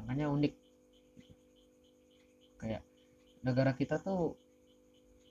makanya 0.00 0.32
unik. 0.32 0.54
Kayak 2.60 2.82
negara 3.44 3.72
kita 3.76 4.00
tuh 4.00 4.36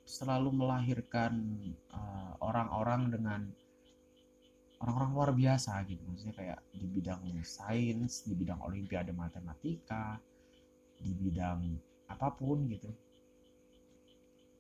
selalu 0.06 0.50
melahirkan 0.54 1.38
uh, 1.94 2.34
orang-orang 2.42 3.14
dengan 3.14 3.42
orang-orang 4.82 5.12
luar 5.14 5.32
biasa 5.38 5.86
gitu. 5.86 6.02
Maksudnya 6.10 6.36
kayak 6.38 6.60
di 6.74 6.86
bidang 6.90 7.22
sains 7.46 8.26
di 8.26 8.34
bidang 8.34 8.62
olimpiade 8.66 9.14
matematika 9.14 10.18
di 10.98 11.14
bidang 11.14 11.62
apa 12.10 12.34
pun 12.34 12.66
gitu. 12.70 12.90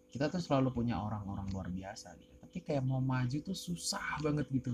Kita 0.09 0.29
tuh 0.29 0.41
selalu 0.41 0.73
punya 0.73 1.01
orang-orang 1.01 1.49
luar 1.53 1.69
biasa 1.69 2.17
gitu. 2.17 2.33
Tapi 2.41 2.57
kayak 2.65 2.85
mau 2.85 3.01
maju 3.01 3.37
tuh 3.41 3.57
susah 3.57 4.21
banget 4.21 4.45
gitu. 4.49 4.73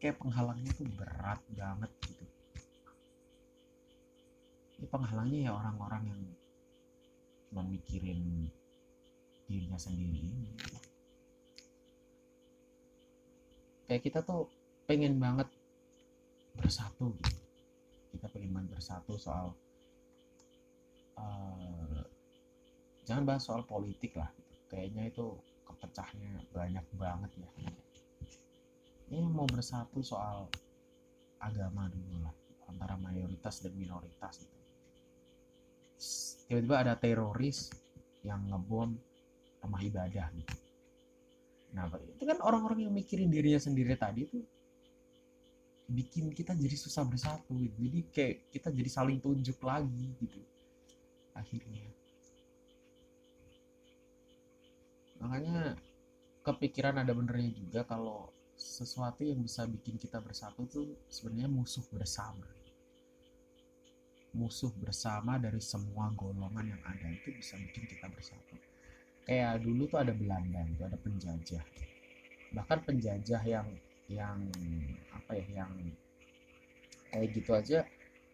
Kayak 0.00 0.20
penghalangnya 0.20 0.72
tuh 0.76 0.88
berat 0.96 1.40
banget 1.52 1.92
gitu 2.04 2.33
penghalangnya 4.88 5.50
ya 5.50 5.52
orang-orang 5.52 6.02
yang 6.10 6.20
memikirin 7.54 8.50
dirinya 9.46 9.78
sendiri. 9.78 10.26
Kayak 13.84 14.02
kita 14.02 14.20
tuh 14.24 14.48
pengen 14.88 15.20
banget 15.20 15.46
bersatu 16.56 17.14
gitu. 17.20 17.40
Kita 18.16 18.26
pengen 18.32 18.50
banget 18.56 18.80
bersatu 18.80 19.14
soal 19.20 19.52
uh, 21.20 22.02
jangan 23.04 23.24
bahas 23.28 23.44
soal 23.44 23.62
politik 23.68 24.16
lah 24.16 24.30
gitu. 24.34 24.54
kayaknya 24.72 25.12
itu 25.12 25.26
kepecahnya 25.68 26.40
banyak 26.50 26.86
banget 26.96 27.30
ya. 27.38 27.48
Ini 29.12 29.20
mau 29.30 29.46
bersatu 29.46 30.00
soal 30.00 30.48
agama 31.38 31.86
dulu 31.92 32.24
lah 32.24 32.34
antara 32.72 32.96
mayoritas 32.96 33.60
dan 33.60 33.76
minoritas 33.76 34.40
gitu 34.40 34.63
tiba-tiba 36.48 36.76
ada 36.84 36.94
teroris 36.96 37.72
yang 38.24 38.40
ngebom 38.48 38.96
rumah 39.64 39.80
ibadah 39.80 40.28
gitu. 40.36 40.56
Nah, 41.74 41.90
itu 41.90 42.24
kan 42.24 42.38
orang-orang 42.44 42.86
yang 42.86 42.94
mikirin 42.94 43.32
dirinya 43.32 43.58
sendiri 43.58 43.98
tadi 43.98 44.28
itu 44.28 44.38
bikin 45.90 46.32
kita 46.32 46.56
jadi 46.56 46.76
susah 46.78 47.04
bersatu 47.04 47.52
gitu. 47.58 47.76
Jadi 47.76 47.98
kayak 48.12 48.34
kita 48.52 48.68
jadi 48.70 48.90
saling 48.92 49.18
tunjuk 49.20 49.58
lagi 49.64 50.06
gitu. 50.20 50.40
Akhirnya. 51.34 51.84
Makanya 55.18 55.74
kepikiran 56.44 57.00
ada 57.00 57.12
benernya 57.16 57.50
juga 57.56 57.80
kalau 57.88 58.28
sesuatu 58.54 59.26
yang 59.26 59.42
bisa 59.42 59.66
bikin 59.66 59.98
kita 59.98 60.22
bersatu 60.22 60.68
tuh 60.70 60.86
sebenarnya 61.10 61.50
musuh 61.50 61.82
bersama 61.90 62.46
musuh 64.34 64.74
bersama 64.76 65.38
dari 65.38 65.62
semua 65.62 66.10
golongan 66.12 66.74
yang 66.74 66.82
ada. 66.82 67.06
Itu 67.08 67.30
bisa 67.32 67.54
bikin 67.56 67.86
kita 67.86 68.10
bersatu. 68.10 68.58
Kayak 69.24 69.64
dulu 69.64 69.88
tuh 69.88 70.04
ada 70.04 70.12
Belanda 70.12 70.60
itu 70.68 70.82
ada 70.84 70.98
penjajah. 71.00 71.64
Bahkan 72.52 72.78
penjajah 72.84 73.42
yang 73.46 73.66
yang 74.10 74.36
apa 75.16 75.32
ya 75.40 75.64
yang 75.64 75.72
kayak 77.08 77.32
gitu 77.32 77.56
aja 77.56 77.88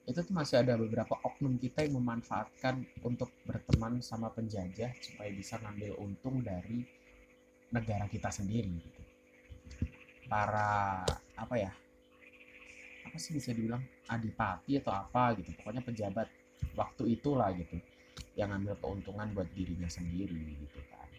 itu 0.08 0.18
tuh 0.26 0.34
masih 0.34 0.58
ada 0.58 0.74
beberapa 0.74 1.14
oknum 1.22 1.54
kita 1.60 1.86
yang 1.86 2.02
memanfaatkan 2.02 2.82
untuk 3.06 3.30
berteman 3.46 4.02
sama 4.02 4.32
penjajah 4.34 4.90
supaya 4.98 5.30
bisa 5.30 5.60
ngambil 5.62 5.94
untung 6.02 6.42
dari 6.42 6.82
negara 7.70 8.10
kita 8.10 8.26
sendiri 8.32 8.82
gitu. 8.82 9.02
para 10.26 11.06
apa 11.38 11.54
ya 11.54 11.70
apa 13.10 13.18
sih 13.18 13.34
bisa 13.34 13.50
dibilang 13.50 13.82
adipati 14.06 14.78
atau 14.78 14.94
apa 14.94 15.34
gitu 15.42 15.50
pokoknya 15.58 15.82
pejabat 15.82 16.30
waktu 16.78 17.18
itulah 17.18 17.50
gitu 17.58 17.82
yang 18.38 18.54
ambil 18.54 18.78
keuntungan 18.78 19.34
buat 19.34 19.50
dirinya 19.50 19.90
sendiri 19.90 20.38
gitu 20.62 20.78
kan 20.86 21.10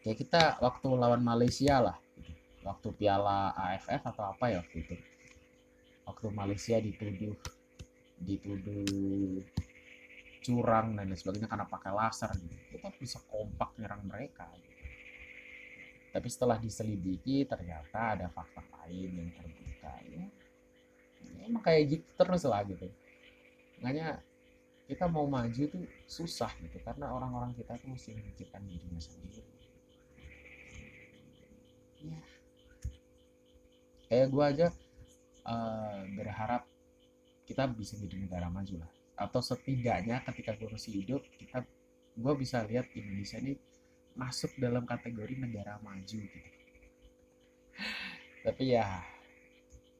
kayak 0.00 0.16
kita 0.16 0.42
waktu 0.64 0.88
lawan 0.88 1.20
Malaysia 1.20 1.84
lah 1.84 1.96
gitu. 2.16 2.32
waktu 2.64 2.88
piala 2.96 3.52
AFF 3.52 4.08
atau 4.16 4.24
apa 4.32 4.44
ya 4.48 4.64
waktu 4.64 4.88
itu 4.88 4.96
waktu 6.08 6.26
Malaysia 6.32 6.80
dituduh 6.80 7.36
dituduh 8.16 9.44
curang 10.40 10.96
dan 10.96 11.12
lain 11.12 11.18
sebagainya 11.20 11.52
karena 11.52 11.68
pakai 11.68 11.92
laser 11.92 12.32
gitu 12.40 12.56
kita 12.72 12.88
bisa 12.96 13.20
kompak 13.28 13.76
nyerang 13.76 14.00
mereka 14.08 14.48
gitu. 14.64 14.80
tapi 16.16 16.28
setelah 16.32 16.56
diselidiki 16.56 17.44
ternyata 17.44 18.16
ada 18.16 18.32
fakta 18.32 18.64
lain 18.64 19.10
yang 19.12 19.30
terbuka 19.36 19.65
ya 20.06 20.26
emang 21.46 21.62
kayak 21.62 21.82
gitu 21.96 22.08
terus 22.18 22.42
lah 22.44 22.66
gitu. 22.66 22.90
Makanya 23.80 24.18
kita 24.86 25.10
mau 25.10 25.26
maju 25.26 25.62
tuh 25.66 25.82
susah 26.06 26.50
gitu 26.62 26.78
karena 26.82 27.10
orang-orang 27.10 27.54
kita 27.54 27.74
tuh 27.78 27.90
mesti 27.90 28.14
memikirkan 28.14 28.62
dirinya 28.66 29.00
sendiri. 29.02 29.42
Ya. 32.06 32.20
Kayak 34.06 34.26
gue 34.30 34.44
aja 34.46 34.66
uh, 35.42 36.02
berharap 36.14 36.62
kita 37.46 37.66
bisa 37.70 37.98
jadi 37.98 38.14
negara 38.18 38.46
maju 38.46 38.82
lah. 38.82 38.90
Atau 39.16 39.42
setidaknya 39.42 40.22
ketika 40.22 40.54
gue 40.54 40.70
masih 40.70 41.02
hidup 41.02 41.22
kita 41.38 41.66
gue 42.16 42.34
bisa 42.38 42.62
lihat 42.64 42.86
Indonesia 42.94 43.38
ini 43.42 43.58
masuk 44.16 44.54
dalam 44.56 44.86
kategori 44.86 45.34
negara 45.36 45.82
maju 45.82 46.20
gitu. 46.22 46.50
Tapi 48.46 48.78
ya 48.78 49.15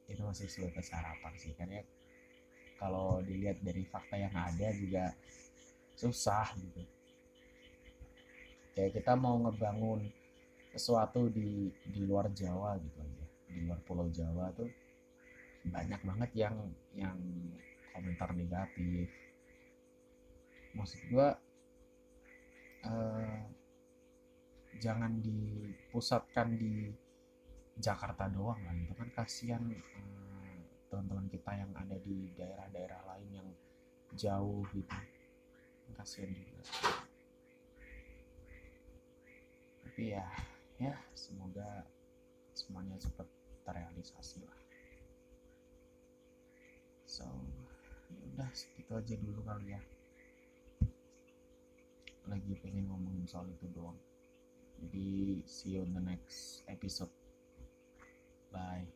itu 0.07 0.21
masih 0.23 0.47
sebatas 0.47 0.87
harapan 0.91 1.33
sih. 1.35 1.53
Karena 1.55 1.83
kalau 2.79 3.19
dilihat 3.23 3.59
dari 3.61 3.83
fakta 3.87 4.15
yang 4.15 4.33
ada 4.33 4.67
juga 4.75 5.11
susah 5.97 6.53
gitu. 6.61 6.81
Kayak 8.77 9.01
kita 9.01 9.13
mau 9.17 9.41
ngebangun 9.41 10.05
sesuatu 10.69 11.27
di 11.33 11.73
di 11.89 12.01
luar 12.05 12.29
Jawa 12.31 12.77
gitu 12.77 12.97
aja. 13.01 13.25
Di 13.49 13.59
luar 13.65 13.79
Pulau 13.81 14.07
Jawa 14.13 14.53
tuh 14.53 14.69
banyak 15.67 16.01
banget 16.05 16.31
yang 16.37 16.55
yang 16.93 17.17
komentar 17.91 18.29
negatif. 18.37 19.09
Maksud 20.77 21.01
gua 21.09 21.33
eh, 22.85 23.37
jangan 24.77 25.17
dipusatkan 25.17 26.53
di 26.53 26.93
Jakarta 27.77 28.25
doang 28.25 28.57
lah 28.65 28.73
itu 28.73 28.93
kan 28.97 29.09
kasihan 29.13 29.61
eh, 29.69 29.81
teman-teman 30.89 31.29
kita 31.29 31.51
yang 31.53 31.71
ada 31.77 31.93
di 32.01 32.33
daerah-daerah 32.33 33.01
lain 33.13 33.29
yang 33.43 33.49
jauh 34.17 34.65
gitu. 34.73 34.97
Kasihan 35.93 36.33
juga. 36.33 36.63
Tapi 39.85 40.03
ya 40.13 40.25
ya 40.77 40.93
semoga 41.17 41.85
semuanya 42.53 42.97
cepat 42.97 43.29
terrealisasi 43.65 44.41
lah. 44.45 44.59
So 47.05 47.25
ya 48.09 48.23
udah 48.33 48.49
segitu 48.57 48.91
aja 48.97 49.15
dulu 49.21 49.41
kali 49.45 49.77
ya. 49.77 49.81
Lagi 52.27 52.53
pengen 52.59 52.89
ngomongin 52.89 53.29
soal 53.29 53.47
itu 53.53 53.69
doang. 53.69 53.97
Jadi 54.77 55.41
see 55.49 55.77
you 55.77 55.85
on 55.85 55.93
the 55.97 56.03
next 56.03 56.61
episode 56.69 57.09
Bye. 58.57 58.87